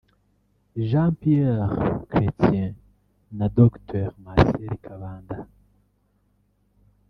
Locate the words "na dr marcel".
3.37-4.73